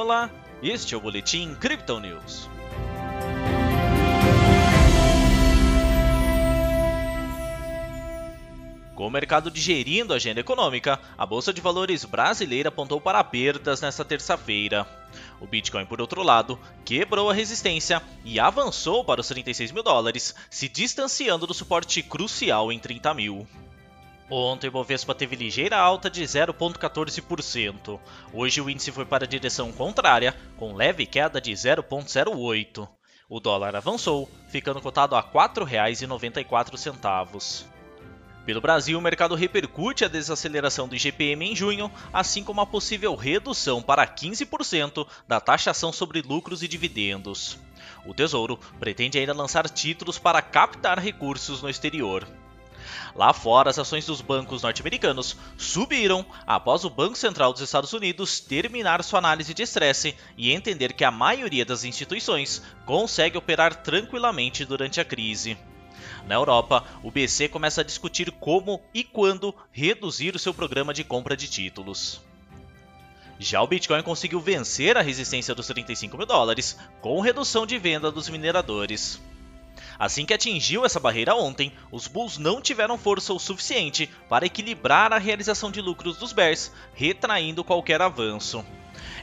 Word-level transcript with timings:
Olá, 0.00 0.30
este 0.62 0.94
é 0.94 0.96
o 0.96 1.00
Boletim 1.00 1.56
Crypto 1.56 1.98
News. 1.98 2.48
Com 8.94 9.08
o 9.08 9.10
mercado 9.10 9.50
digerindo 9.50 10.12
a 10.12 10.16
agenda 10.16 10.38
econômica, 10.38 11.00
a 11.18 11.26
Bolsa 11.26 11.52
de 11.52 11.60
Valores 11.60 12.04
brasileira 12.04 12.68
apontou 12.68 13.00
para 13.00 13.24
perdas 13.24 13.80
nesta 13.80 14.04
terça-feira. 14.04 14.86
O 15.40 15.48
Bitcoin, 15.48 15.84
por 15.84 16.00
outro 16.00 16.22
lado, 16.22 16.56
quebrou 16.84 17.28
a 17.28 17.34
resistência 17.34 18.00
e 18.24 18.38
avançou 18.38 19.04
para 19.04 19.20
os 19.20 19.26
36 19.26 19.72
mil 19.72 19.82
dólares, 19.82 20.32
se 20.48 20.68
distanciando 20.68 21.44
do 21.44 21.52
suporte 21.52 22.04
crucial 22.04 22.70
em 22.70 22.78
30 22.78 23.14
mil. 23.14 23.48
Ontem 24.30 24.68
o 24.68 24.70
Bovespa 24.70 25.14
teve 25.14 25.36
ligeira 25.36 25.78
alta 25.78 26.10
de 26.10 26.22
0,14%. 26.22 27.98
Hoje 28.32 28.60
o 28.60 28.68
índice 28.68 28.92
foi 28.92 29.06
para 29.06 29.24
a 29.24 29.28
direção 29.28 29.72
contrária, 29.72 30.36
com 30.58 30.74
leve 30.74 31.06
queda 31.06 31.40
de 31.40 31.50
0,08%. 31.52 32.86
O 33.30 33.40
dólar 33.40 33.76
avançou, 33.76 34.26
ficando 34.48 34.80
cotado 34.80 35.14
a 35.14 35.20
R$ 35.20 35.28
4,94. 35.32 37.66
Pelo 38.44 38.60
Brasil, 38.62 38.98
o 38.98 39.02
mercado 39.02 39.34
repercute 39.34 40.04
a 40.04 40.08
desaceleração 40.08 40.88
do 40.88 40.96
IGPM 40.96 41.50
em 41.50 41.56
junho, 41.56 41.92
assim 42.10 42.42
como 42.42 42.62
a 42.62 42.66
possível 42.66 43.14
redução 43.14 43.82
para 43.82 44.06
15% 44.06 45.06
da 45.26 45.38
taxação 45.40 45.92
sobre 45.92 46.22
lucros 46.22 46.62
e 46.62 46.68
dividendos. 46.68 47.58
O 48.06 48.14
Tesouro 48.14 48.58
pretende 48.78 49.18
ainda 49.18 49.34
lançar 49.34 49.68
títulos 49.68 50.18
para 50.18 50.40
captar 50.40 50.98
recursos 50.98 51.60
no 51.60 51.68
exterior. 51.68 52.26
Lá 53.14 53.32
fora, 53.32 53.70
as 53.70 53.78
ações 53.78 54.06
dos 54.06 54.20
bancos 54.20 54.62
norte-americanos 54.62 55.36
subiram 55.56 56.24
após 56.46 56.84
o 56.84 56.90
Banco 56.90 57.16
Central 57.16 57.52
dos 57.52 57.62
Estados 57.62 57.92
Unidos 57.92 58.40
terminar 58.40 59.02
sua 59.02 59.18
análise 59.18 59.52
de 59.54 59.62
estresse 59.62 60.14
e 60.36 60.52
entender 60.52 60.92
que 60.92 61.04
a 61.04 61.10
maioria 61.10 61.64
das 61.64 61.84
instituições 61.84 62.62
consegue 62.86 63.36
operar 63.36 63.82
tranquilamente 63.82 64.64
durante 64.64 65.00
a 65.00 65.04
crise. 65.04 65.56
Na 66.26 66.34
Europa, 66.34 66.84
o 67.02 67.10
BC 67.10 67.48
começa 67.48 67.80
a 67.80 67.84
discutir 67.84 68.30
como 68.32 68.80
e 68.92 69.02
quando 69.02 69.54
reduzir 69.72 70.34
o 70.34 70.38
seu 70.38 70.52
programa 70.52 70.92
de 70.92 71.02
compra 71.02 71.36
de 71.36 71.48
títulos. 71.48 72.20
Já 73.38 73.62
o 73.62 73.66
Bitcoin 73.66 74.02
conseguiu 74.02 74.40
vencer 74.40 74.96
a 74.96 75.02
resistência 75.02 75.54
dos 75.54 75.66
35 75.66 76.16
mil 76.16 76.26
dólares 76.26 76.76
com 77.00 77.20
redução 77.20 77.64
de 77.64 77.78
venda 77.78 78.10
dos 78.10 78.28
mineradores. 78.28 79.20
Assim 79.98 80.24
que 80.24 80.32
atingiu 80.32 80.84
essa 80.84 81.00
barreira 81.00 81.34
ontem, 81.34 81.72
os 81.90 82.06
Bulls 82.06 82.38
não 82.38 82.60
tiveram 82.60 82.96
força 82.96 83.32
o 83.32 83.38
suficiente 83.38 84.08
para 84.28 84.46
equilibrar 84.46 85.12
a 85.12 85.18
realização 85.18 85.70
de 85.70 85.80
lucros 85.80 86.16
dos 86.16 86.32
Bears, 86.32 86.70
retraindo 86.94 87.64
qualquer 87.64 88.00
avanço. 88.00 88.64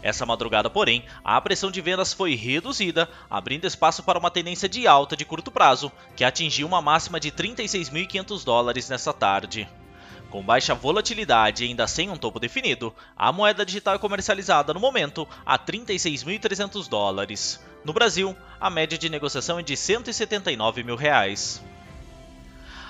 Essa 0.02 0.26
madrugada, 0.26 0.70
porém, 0.70 1.06
a 1.24 1.40
pressão 1.40 1.72
de 1.72 1.82
vendas 1.82 2.14
foi 2.14 2.36
reduzida, 2.36 3.10
abrindo 3.30 3.66
espaço 3.66 4.04
para 4.04 4.20
uma 4.20 4.30
tendência 4.30 4.68
de 4.68 4.86
alta 4.86 5.16
de 5.16 5.26
curto 5.26 5.50
prazo, 5.50 5.92
que 6.16 6.24
atingiu 6.24 6.68
uma 6.68 6.82
máxima 6.82 7.20
de 7.20 7.32
36.500 7.32 8.44
dólares 8.44 8.90
nesta 8.90 9.14
tarde. 9.14 9.68
Com 10.30 10.44
baixa 10.44 10.76
volatilidade 10.76 11.64
e 11.64 11.68
ainda 11.68 11.88
sem 11.88 12.10
um 12.10 12.18
topo 12.18 12.40
definido, 12.40 12.94
a 13.16 13.32
moeda 13.32 13.66
digital 13.66 13.96
é 13.96 14.00
comercializada 14.00 14.74
no 14.74 14.80
momento 14.80 15.28
a 15.46 15.58
36.300 15.58 16.90
dólares. 16.90 17.64
No 17.84 17.94
Brasil, 17.94 18.36
a 18.60 18.70
média 18.70 18.98
de 18.98 19.10
negociação 19.10 19.60
é 19.60 19.64
de 19.64 19.78
179 19.78 20.84
mil 20.84 20.96
reais. 20.96 21.64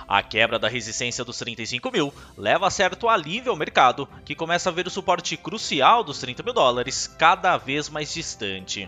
A 0.08 0.22
quebra 0.22 0.60
da 0.60 0.70
resistência 0.70 1.26
dos 1.26 1.38
35 1.40 1.92
mil 1.92 2.14
leva 2.38 2.68
a 2.68 2.72
certo 2.72 3.10
alívio 3.10 3.52
ao 3.52 3.58
mercado, 3.58 4.08
que 4.24 4.36
começa 4.36 4.70
a 4.70 4.72
ver 4.74 4.86
o 4.86 4.92
suporte 4.92 5.36
crucial 5.36 6.04
dos 6.04 6.20
30 6.20 6.44
mil 6.44 6.54
dólares 6.54 7.08
cada 7.08 7.58
vez 7.58 7.90
mais 7.90 8.14
distante. 8.14 8.88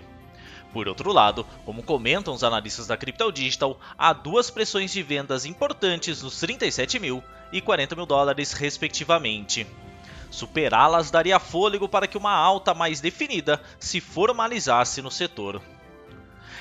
Por 0.72 0.88
outro 0.88 1.12
lado, 1.12 1.46
como 1.66 1.82
comentam 1.82 2.34
os 2.34 2.44
analistas 2.44 2.86
da 2.86 2.96
Crypto 2.96 3.32
Digital, 3.32 3.80
há 3.98 4.14
duas 4.14 4.52
pressões 4.52 4.92
de 4.92 5.02
vendas 5.02 5.46
importantes 5.46 6.22
nos 6.22 6.40
37 6.40 7.00
mil 7.00 7.24
e 7.52 7.62
40 7.62 7.96
mil 7.96 8.06
dólares, 8.06 8.54
respectivamente. 8.54 9.68
Superá-las 10.30 11.10
daria 11.10 11.40
fôlego 11.40 11.88
para 11.88 12.08
que 12.08 12.18
uma 12.18 12.32
alta 12.32 12.74
mais 12.74 13.00
definida 13.00 13.62
se 13.80 14.02
formalizasse 14.02 15.02
no 15.02 15.10
setor. 15.10 15.62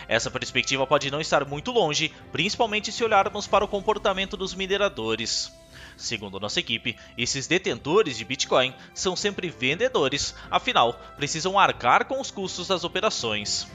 Essa 0.09 0.31
perspectiva 0.31 0.87
pode 0.87 1.11
não 1.11 1.21
estar 1.21 1.45
muito 1.45 1.73
longe, 1.73 2.15
principalmente 2.31 2.93
se 2.93 3.03
olharmos 3.03 3.47
para 3.47 3.65
o 3.65 3.69
comportamento 3.69 4.37
dos 4.37 4.55
mineradores. 4.55 5.53
Segundo 5.97 6.39
nossa 6.39 6.61
equipe, 6.61 6.97
esses 7.17 7.47
detentores 7.47 8.17
de 8.17 8.25
Bitcoin 8.25 8.75
são 8.95 9.17
sempre 9.17 9.49
vendedores, 9.49 10.35
afinal, 10.51 10.93
precisam 11.17 11.59
arcar 11.59 12.05
com 12.05 12.21
os 12.21 12.31
custos 12.31 12.69
das 12.69 12.85
operações. 12.85 13.67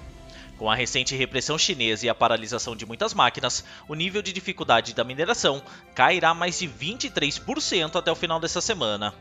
Com 0.62 0.70
a 0.70 0.76
recente 0.76 1.16
repressão 1.16 1.58
chinesa 1.58 2.06
e 2.06 2.10
a 2.10 2.14
paralisação 2.14 2.76
de 2.76 2.86
muitas 2.86 3.16
máquinas, 3.16 3.66
o 3.88 3.96
nível 3.96 4.22
de 4.22 4.32
dificuldade 4.32 4.94
da 4.94 5.04
mineração 5.04 5.60
cairá 5.96 6.36
mais 6.36 6.60
de 6.60 6.68
23% 6.68 7.96
até 7.96 8.12
o 8.12 8.16
final 8.16 8.40
dessa 8.40 8.62
semana. 8.62 9.12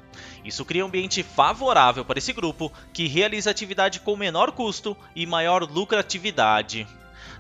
Isso 0.44 0.66
cria 0.66 0.84
um 0.84 0.88
ambiente 0.88 1.22
favorável 1.22 2.04
para 2.04 2.18
esse 2.18 2.34
grupo, 2.34 2.70
que 2.92 3.08
realiza 3.08 3.50
atividade 3.50 4.00
com 4.00 4.14
menor 4.16 4.52
custo 4.52 4.94
e 5.16 5.24
maior 5.24 5.62
lucratividade. 5.62 6.86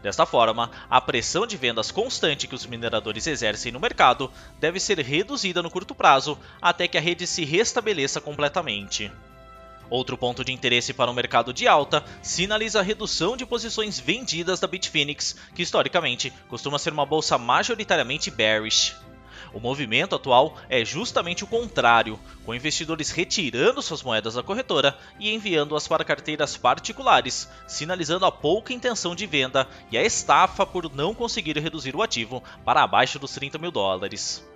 Desta 0.02 0.24
forma, 0.24 0.70
a 0.88 0.98
pressão 0.98 1.46
de 1.46 1.58
vendas 1.58 1.90
constante 1.90 2.48
que 2.48 2.54
os 2.54 2.64
mineradores 2.64 3.26
exercem 3.26 3.70
no 3.70 3.78
mercado 3.78 4.32
deve 4.58 4.80
ser 4.80 4.98
reduzida 5.00 5.60
no 5.60 5.70
curto 5.70 5.94
prazo 5.94 6.38
até 6.62 6.88
que 6.88 6.96
a 6.96 7.02
rede 7.02 7.26
se 7.26 7.44
restabeleça 7.44 8.18
completamente. 8.18 9.12
Outro 9.90 10.16
ponto 10.16 10.44
de 10.44 10.52
interesse 10.52 10.94
para 10.94 11.10
o 11.10 11.14
mercado 11.14 11.52
de 11.52 11.66
alta 11.66 12.04
sinaliza 12.22 12.78
a 12.78 12.82
redução 12.82 13.36
de 13.36 13.44
posições 13.44 13.98
vendidas 13.98 14.60
da 14.60 14.68
Bitfinex, 14.68 15.36
que 15.52 15.62
historicamente 15.62 16.32
costuma 16.48 16.78
ser 16.78 16.92
uma 16.92 17.04
bolsa 17.04 17.36
majoritariamente 17.36 18.30
bearish. 18.30 18.94
O 19.52 19.58
movimento 19.58 20.14
atual 20.14 20.56
é 20.68 20.84
justamente 20.84 21.42
o 21.42 21.46
contrário, 21.46 22.20
com 22.44 22.54
investidores 22.54 23.10
retirando 23.10 23.82
suas 23.82 24.00
moedas 24.00 24.34
da 24.34 24.44
corretora 24.44 24.96
e 25.18 25.34
enviando-as 25.34 25.88
para 25.88 26.04
carteiras 26.04 26.56
particulares, 26.56 27.48
sinalizando 27.66 28.24
a 28.24 28.30
pouca 28.30 28.72
intenção 28.72 29.12
de 29.12 29.26
venda 29.26 29.66
e 29.90 29.98
a 29.98 30.04
estafa 30.04 30.64
por 30.64 30.94
não 30.94 31.12
conseguir 31.12 31.58
reduzir 31.58 31.96
o 31.96 32.02
ativo 32.02 32.42
para 32.64 32.84
abaixo 32.84 33.18
dos 33.18 33.32
30 33.32 33.58
mil 33.58 33.72
dólares. 33.72 34.48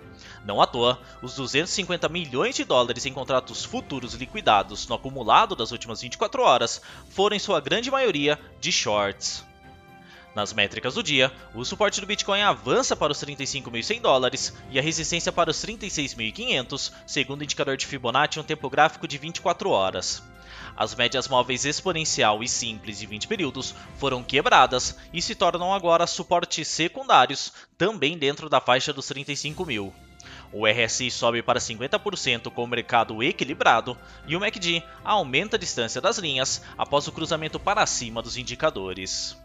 Não 0.45 0.61
à 0.61 0.67
toa, 0.67 0.99
os 1.21 1.35
250 1.35 2.07
milhões 2.09 2.55
de 2.55 2.63
dólares 2.63 3.05
em 3.05 3.13
contratos 3.13 3.63
futuros 3.63 4.13
liquidados 4.13 4.87
no 4.87 4.95
acumulado 4.95 5.55
das 5.55 5.71
últimas 5.71 6.01
24 6.01 6.41
horas 6.41 6.81
foram 7.09 7.35
em 7.35 7.39
sua 7.39 7.59
grande 7.59 7.89
maioria 7.89 8.39
de 8.59 8.71
shorts. 8.71 9.43
Nas 10.35 10.51
métricas 10.51 10.95
do 10.95 11.01
dia, 11.01 11.31
o 11.53 11.63
suporte 11.63 12.01
do 12.01 12.07
Bitcoin 12.07 12.41
avança 12.41 12.93
para 12.93 13.13
os 13.13 13.23
35.100 13.23 14.01
dólares 14.01 14.53
e 14.69 14.77
a 14.77 14.81
resistência 14.81 15.31
para 15.31 15.49
os 15.49 15.57
36.500, 15.65 16.91
segundo 17.07 17.39
o 17.39 17.43
indicador 17.45 17.77
de 17.77 17.85
Fibonacci 17.85 18.37
em 18.37 18.41
um 18.41 18.45
tempo 18.45 18.69
gráfico 18.69 19.07
de 19.07 19.17
24 19.17 19.69
horas. 19.69 20.21
As 20.77 20.93
médias 20.93 21.27
móveis 21.27 21.63
exponencial 21.63 22.43
e 22.43 22.49
simples 22.49 22.99
de 22.99 23.05
20 23.05 23.27
períodos 23.27 23.73
foram 23.97 24.21
quebradas 24.21 24.97
e 25.13 25.21
se 25.21 25.33
tornam 25.33 25.73
agora 25.73 26.05
suportes 26.05 26.67
secundários, 26.67 27.53
também 27.77 28.17
dentro 28.17 28.49
da 28.49 28.59
faixa 28.59 28.91
dos 28.91 29.07
35 29.07 29.65
mil. 29.65 29.93
O 30.51 30.67
RSI 30.67 31.09
sobe 31.11 31.41
para 31.41 31.59
50% 31.59 32.51
com 32.51 32.63
o 32.63 32.67
mercado 32.67 33.23
equilibrado 33.23 33.97
e 34.27 34.35
o 34.35 34.39
MACD 34.39 34.83
aumenta 35.03 35.55
a 35.55 35.59
distância 35.59 36.01
das 36.01 36.17
linhas 36.17 36.61
após 36.77 37.07
o 37.07 37.11
cruzamento 37.11 37.59
para 37.59 37.85
cima 37.85 38.21
dos 38.21 38.37
indicadores. 38.37 39.44